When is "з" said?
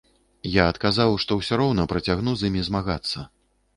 2.41-2.51